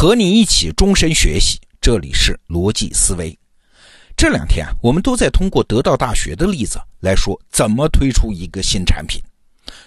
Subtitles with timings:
[0.00, 3.36] 和你一起终身学习，这里是逻辑思维。
[4.16, 9.20] 这两天啊，我们都在通过得到大学的例子来说怎么推出一个新产品。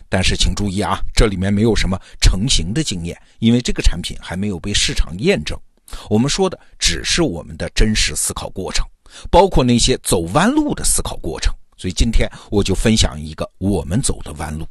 [0.10, 5.58] 但是请注意啊，这里面没有什么成型的经验，因为这个产品还没有被市场验证。
[6.10, 8.86] 我们说的只是我们的真实思考过程，
[9.30, 11.54] 包括那些走弯路的思考过程。
[11.78, 14.68] 所以今天我就分享一个我们走的弯路。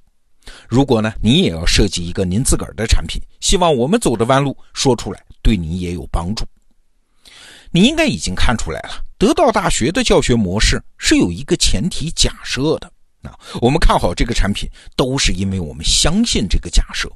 [0.69, 6.45] 如果呢，你也要设计一个您自个儿的产品，希望我们走的弯路说出来，对你也有帮助。
[7.71, 12.91] 你应该已经看出来了，得到大学的教学模式是有一个前提假设的。
[13.23, 17.07] 啊，我们看好这个产品，都是因为我们相信这个假设，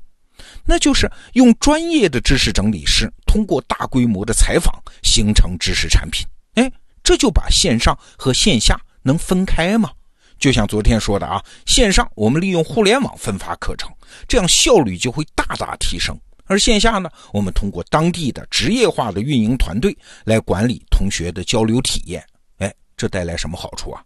[0.64, 4.70] 那就是用专业的知识整理师通过大规模的采访
[5.02, 6.26] 形成知识产品。
[6.56, 6.70] 哎，
[7.02, 9.90] 这就把线上和线下能分开吗？
[10.38, 13.90] 就像昨天说的啊，线上我们利用互联网分发课程，
[14.28, 16.14] 这样效率就会大大提升；
[16.54, 22.24] 而线下呢，我们通过当地的职业化的运营团队来管理同学的交流体验。
[22.58, 24.00] 哎，这带来什么好处啊？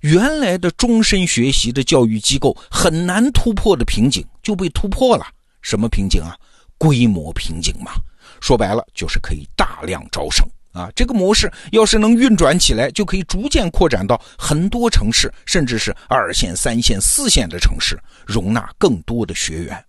[0.00, 5.26] 原来的终身学习的教育机构很难突破的瓶颈就被突破了。
[5.60, 6.34] 什么瓶颈啊？
[6.78, 7.92] 规模瓶颈嘛。
[8.40, 10.42] 说白了就是可以大量招生。
[10.72, 19.84] 啊，这个模式要是能运转起来，就可以逐渐扩展到很多城市，甚至是二线、三线、四线的城市，容纳更多的学员。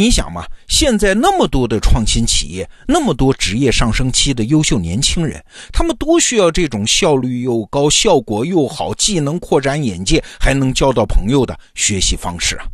[0.00, 12.64] 你想嘛，现在那么多的创新企业，那么多职业上升期的优秀年轻人，他们多需要这种效率又高、效果又好、既能扩展眼界，还能交到朋友的学习方式啊！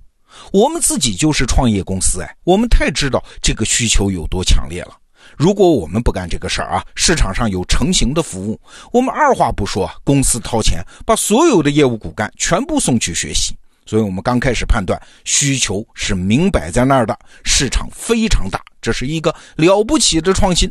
[0.53, 4.97] 我们自己就是创业公司，哎，我们太知道这个需求有多强烈了。
[5.37, 8.61] 如果我们不干这个事儿啊，市场上有成型的服务，
[8.93, 13.53] 我们二话不说，公司掏钱把所有的业务骨干全部送去学习。
[13.87, 20.71] 所以，我们刚开始判断需求是明摆在那儿的，市场非常大，这是一个了不起的创新。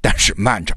[0.00, 0.76] 但是慢着，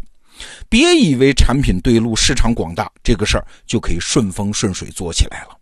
[0.70, 5.58] 别以为产品对路、市场广大，这个事儿就可以顺风顺水做起来了。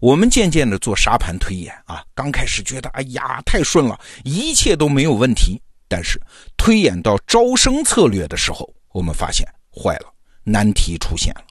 [0.00, 5.58] 我们渐渐的做沙盘推演啊，刚开始觉得哎呀太顺了，一切都没有问题。
[5.88, 6.20] 但是
[6.56, 11.44] 推演到招生策略的时候，我们发现坏了，难题出现了。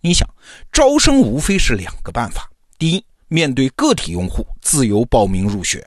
[0.00, 0.28] 你想，
[0.70, 2.48] 招生无非是两个办法：
[2.78, 5.80] 第一，面对个体用户自由报名入学；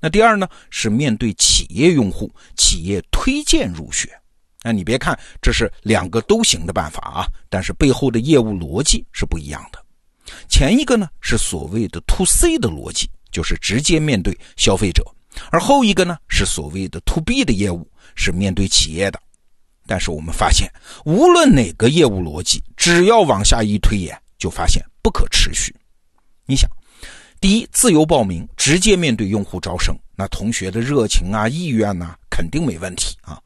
[0.00, 4.08] 那第二呢，是面对企业用户，企业推荐入学。
[4.62, 9.84] 那你别看这是两个都行的办法啊，但是背后的业务逻辑是不一样的。
[10.48, 15.04] 前一个呢，是所谓的 to C 的逻辑，就是直接面对消费者。
[15.50, 19.20] 而后一个呢，是所谓的 to B 的业务，是面对企业的。
[19.86, 20.68] 但是我们发现，
[21.04, 25.72] 无论哪个业务逻辑，只要往下一推演，就发现不可持续。
[26.48, 26.70] 你想，
[27.40, 33.36] 第一，自由报名，直接面对用户招生，那同学的热情啊、意愿呐，肯定没问题啊。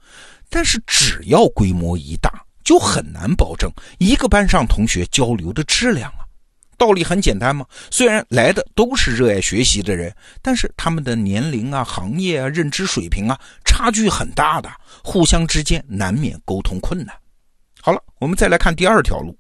[0.50, 2.31] 但是只要规模一大，
[2.62, 6.28] 就很难保证一个班上同学交流的质量啊。
[6.77, 14.71] 道理很简单嘛，虽然来的都是热爱学习的人，但是他们的年龄啊、行业啊、认知水平啊，差距很大的，
[15.03, 17.17] 互相之间难免沟通困难。
[17.81, 19.34] 好了，我们再来看第二条路，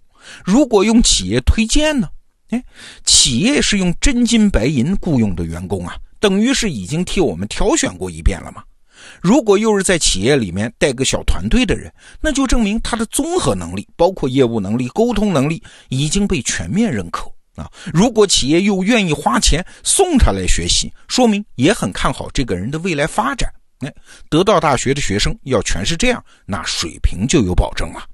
[0.44, 2.08] 如果用企业推荐呢？
[2.50, 2.62] 哎，
[3.04, 8.62] 企业是用真金白银雇佣的员工啊，等于是已经替我们挑选过一遍了嘛。
[9.22, 11.90] 如果又是在企业里面带个小团队的人，
[12.20, 17.70] 那就证明他的综合能力，包括业务能力、沟通能力已经被全面认可啊。
[17.94, 23.50] 如果企业又愿意花钱送他来学习，说明也很看好这个人的未来发展。
[23.78, 23.94] 哎，
[24.28, 28.04] 得到大学的学生要全是这样，那水平就有保证了。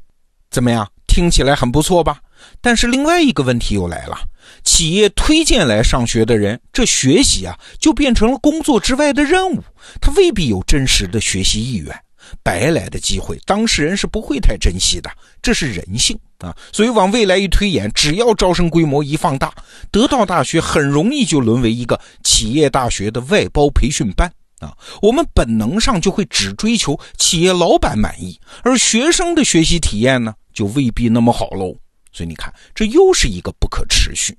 [0.50, 0.88] 怎么样？
[1.08, 2.20] 听起来很不错吧？
[2.60, 4.18] 但是另外一个问题又来了：
[4.64, 9.62] 企业推荐来上学的人，这学习啊就变成了工作之外的任务，
[10.00, 11.94] 他未必有真实的学习意愿，
[12.42, 15.10] 白来的机会，当事人是不会太珍惜的，
[15.40, 16.54] 这是人性啊。
[16.72, 19.52] 所以往未来一推演，只要招生规模一放大，
[19.90, 24.76] 得到大学很容易就沦为一个企业大学的外包培训班啊。
[25.02, 30.34] 我们本能上就会只追求企业老板满意，而学生的学习体验呢？
[30.52, 31.76] 就未必那么好喽，
[32.16, 34.34] 所以你看，这又是一个不可持续。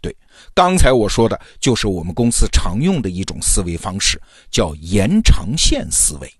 [0.00, 0.16] 对，
[0.54, 4.18] 刚才我说的就是我们公司常用的一种思维方式，
[4.50, 6.32] 叫延长线思维。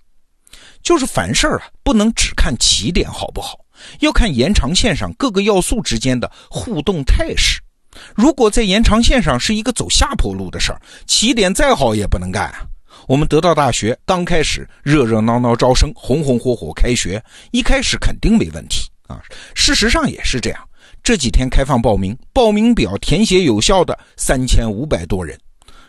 [0.83, 3.59] 就是凡事啊，不能只看起点好不好，
[4.01, 7.61] 要看延长线上各个要素之间的互动态势。
[8.15, 12.65] 如果在延长线上是一个走下坡路的事儿，起点再好也不能干啊。
[13.07, 18.89] 我们得到大学刚开始热热闹闹招生，红红火火开学，一开始肯定没问题。
[19.07, 19.21] 啊，
[19.55, 20.69] 事实上也是这样。
[21.09, 25.41] 这几天开放报名，报名表填写有效的三千五百多人。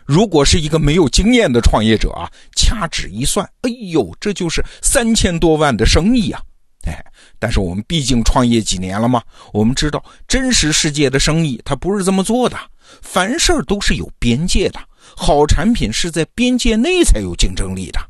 [0.06, 2.26] 如果是一个没有经验的创业者啊，
[2.56, 6.40] 掐指一算，哎呦，这就是三千多万的生意啊！
[6.86, 7.04] 哎，
[7.38, 9.22] 但是我们毕竟创业几年了嘛，
[9.52, 12.56] 我们知道真实世界的生意它不是这么做的，
[13.02, 14.80] 凡事都是有边界的，
[15.14, 18.00] 好产品是在边界内才有竞争力的。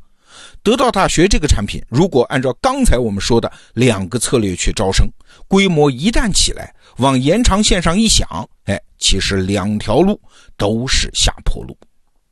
[0.63, 5.07] 得到大学这个产品，如果按照刚才我们说的两个策略去招生，
[5.47, 8.27] 规模一旦起来，往延长线上一想，
[8.65, 10.19] 哎，其实两条路
[10.57, 11.75] 都是下坡路。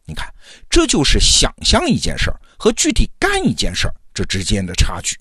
[0.05, 0.27] 你看，
[0.69, 5.15] 这就是想象一件事儿和具体干一件事儿这之间的差距。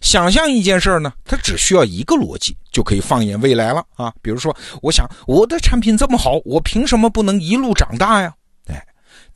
[0.00, 4.12] 想象一件事儿呢，它只需要一个逻辑就可以放眼未来了啊。
[4.22, 8.34] 比如说，我想我的产品这么好，我凭什么不能一路长大呀？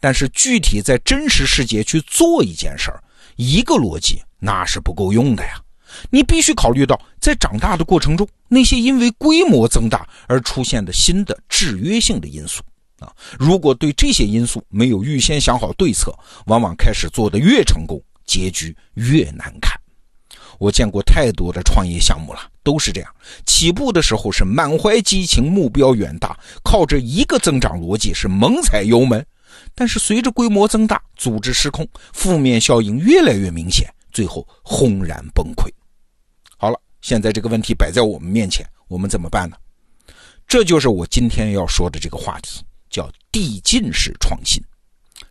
[0.01, 3.03] 但是具体在真实世界去做一件事儿，
[3.37, 5.61] 一个逻辑那是不够用的呀。
[6.11, 12.63] 你必须考虑到，在长大的过程中，那些因为规模增大而出现的新的制约性的因素
[12.99, 13.13] 啊。
[13.39, 19.79] 如果对这些因素没有预先想好对策，往往开始做的越成功，结局越难看。
[20.59, 23.15] 我见过太多的创业项目了，都是这样。
[23.45, 29.25] 起步的时候是满怀激情，目标远大，靠着一个增长逻辑是猛踩油门。
[29.75, 35.69] 但是随着规模增大，组织失控，负面效应越来越明显，最后轰然崩溃。
[36.57, 39.57] 好了，现在这个问题摆在我们面前，我们怎么办呢？
[40.47, 44.63] 这就是我今天要说的这个话题，叫递进式创新。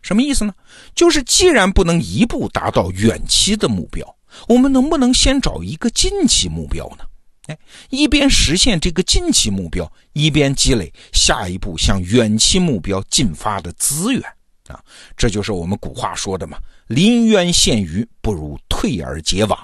[0.00, 0.52] 什么意思呢？
[0.94, 4.16] 就是既然不能一步达到远期的目标，
[4.48, 7.04] 我们能不能先找一个近期目标呢？
[7.48, 7.58] 哎，
[7.90, 14.22] 一边实现这个近期目标，一边积累下一步向远期目标进发的资源
[14.68, 14.80] 啊！
[15.16, 16.56] 这就是我们古话说的嘛
[16.86, 19.58] ：“临渊羡鱼，不如退而结网。”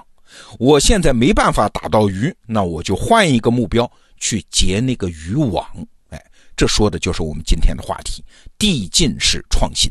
[0.58, 5.64] 我现在没办法打到鱼，那我就换一个目标去结那个渔网。
[6.10, 6.20] 哎，
[6.56, 8.24] 这说的就是我们今天的话题——
[8.58, 9.88] 递进式创新。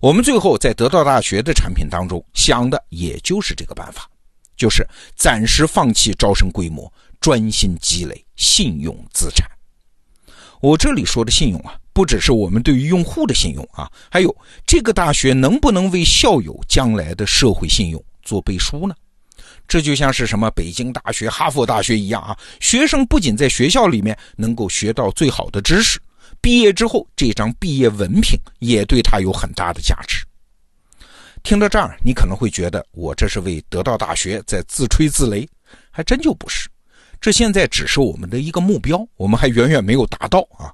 [0.00, 4.08] 我们最后在得到大学的产品当中想的，也就是这个办法。
[4.58, 9.48] 就是暂时放弃招生规模，专心积累信用资产。
[10.60, 18.94] 我这里说的信用啊，不只是我们对于用户的信用啊，还有这个大学能不能为校友将来的社会信用做背书呢？
[19.68, 26.00] 这就像是什么北京大学、哈佛大学一样啊，学生不仅在学校里面能够学到最好的知识，
[26.40, 30.26] 毕业之后这张毕业文凭也对他有很大的价值。
[31.42, 35.48] 听到这儿，你可能会觉得我这是为得到大学在自吹自擂，
[35.90, 36.68] 还真就不是。
[37.20, 40.70] 这现在只是我们的一个目标，我们还远远没有达到啊。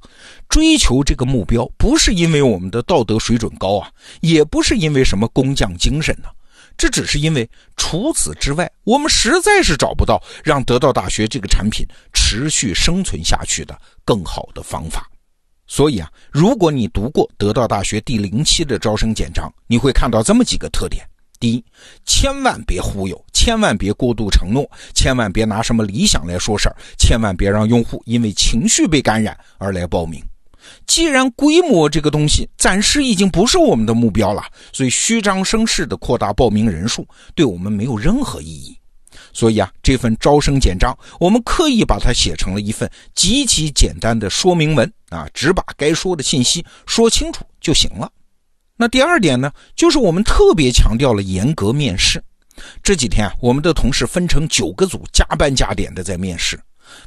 [0.48, 3.90] 追求这个目标，不是因为我们的道德水准高啊，
[4.20, 6.28] 也不是因为什么工匠精神呢，
[6.76, 15.08] 这只是因为除此之外，我们实在是找不到让得到大学这个产品持续生存下去的更好的方法。
[15.66, 21.04] 所以啊，如果你读过得到大学第零期的招生简章，你会看到这么几个特点：
[21.40, 21.64] 第一，
[22.04, 30.22] 千万别忽悠，千万别过度承诺，千万别拿什么理想来说事儿，千万别让用户因为情绪被感染而来报名。
[30.86, 38.76] 既然规模这个东西暂时已经不是我们的目标了，所以虚张声势的扩大报名人数对我们没有任何意义。
[39.34, 48.10] 所以啊，这份招生简章，我们刻意把它写成了一份极其简单的说明文啊，只把该说的信息说清楚就行了。
[48.76, 52.22] 那第二点呢，就是我们特别强调了严格面试。
[52.82, 56.58] 这几天啊，我们的同事分成九个组，加班加点的在面试。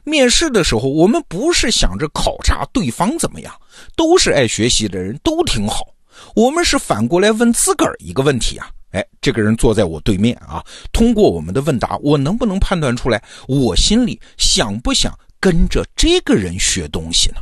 [0.03, 3.53] 面试的时候，我们不是想着考察对方怎么样，
[3.95, 5.87] 都是爱学习的人，都挺好。
[6.35, 8.69] 我们是反过来问自个儿一个问题啊。
[8.91, 10.63] 哎，这个人坐在我对面啊。
[10.91, 17.37] 通过我们的问答，我能不能判断出来，我心里想不想跟着这个人学东西呢？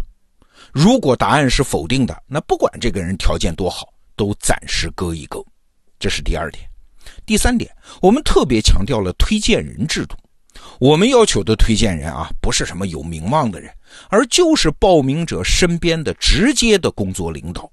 [0.72, 5.44] 如果答案是否定的，那不管这个人条件多好，都暂时搁一搁。
[5.98, 6.68] 这是第二点。
[7.26, 7.72] 第三点，
[8.02, 10.16] 我们特别强调了推荐人制度。
[10.80, 13.72] 我们要求的推荐人啊，不是什么有名望的人，
[14.10, 17.72] 而就是报名者身边的直接的工作领导。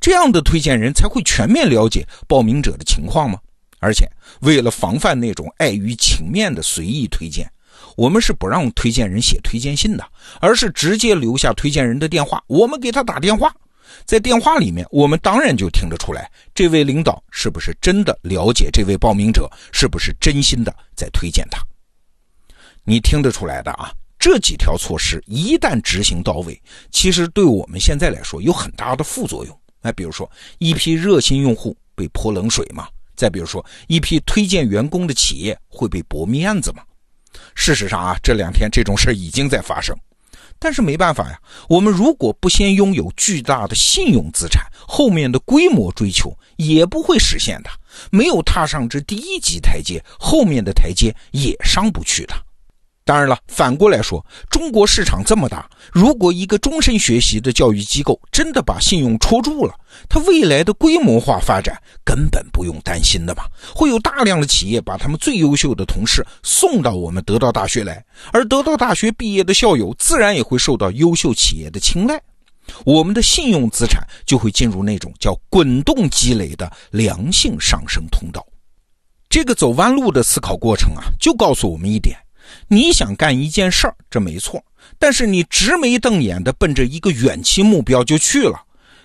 [0.00, 3.38] 这样的推荐人才会全面了解报名者的情况吗？
[3.78, 7.50] 而且为了防范那种碍于情面的随意推荐，
[7.96, 10.04] 我们是不让推荐人写推荐信的，
[10.40, 13.54] 而是直接留下推荐人的电话，我们给他打电话。
[14.04, 21.62] 在电话里面，我们当然就听得出来，这位领导是不是真的了解这位报名者，是不是真心的在推荐他。
[22.82, 23.92] 你听得出来的啊？
[24.18, 29.60] 这几条措施一旦执行到位，其实对我们现在来说有很大的副作用。
[29.86, 30.28] 哎，比如说
[30.58, 36.82] 一批热心用户被泼冷水嘛，再比如说一批推荐员工的企业会被驳面子嘛。
[37.54, 39.96] 事实上啊，这两天这种事已经在发生。
[40.58, 41.38] 但是没办法呀，
[41.68, 47.70] 我们如果不先拥有巨大的信用资产，后面的规模追求也不会实现的。
[48.10, 52.34] 没有踏上这第一级台阶，后面的台阶也上不去的。
[53.06, 59.72] 当然了，反过来说，中国市场这么大，如果一个终身学习的教育机构真的把信用戳住了，
[60.08, 63.44] 它未来的规模化发展根本不用担心的嘛。
[63.72, 72.20] 会有大量的企业把他们最优秀的同事送到我们得道大学来，而得道大学毕业的校友自然也会受到优秀企业的青睐，
[72.84, 78.44] 我们的信用资产就会进入那种叫滚动积累的良性上升通道。
[79.28, 82.18] 这个走弯路的思考过程啊，就告诉我们一点。
[82.68, 84.62] 你想干一件事儿，这没错，
[84.98, 88.60] 但是你直眉瞪眼的奔着一个远期目标就去了，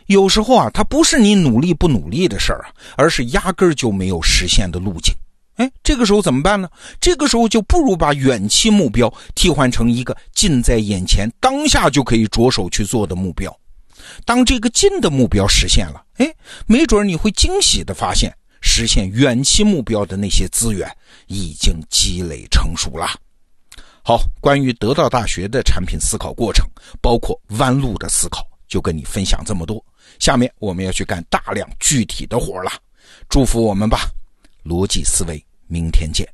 [0.08, 5.14] 有时候啊，它不是你努力不努力的事儿啊，而是压根儿就没有实现的路径。
[5.56, 6.68] 哎，这个时候怎么办呢？
[7.00, 13.56] 这个时候就不如把远期目标替换成一个近在眼前、当下就可以着手去做的目标。
[14.26, 16.34] 当这个近的目标实现了，哎，
[16.66, 20.90] 没准你会惊喜的发现，实现远期目标的那些资源
[21.28, 23.08] 已经积累成熟了。
[24.04, 26.68] 好，关于得到大学的产品思考过程，
[27.02, 29.84] 包括弯路的思考，就跟你分享这么多。
[30.20, 32.72] 下面我们要去干大量具体的活了，
[33.30, 34.10] 祝福我们吧！
[34.64, 36.28] 逻辑思维，明天见。